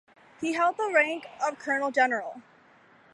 He 0.39 0.53
held 0.53 0.77
the 0.77 0.91
rank 0.91 1.27
of 1.47 1.59
Colonel 1.59 1.91
General. 1.91 2.41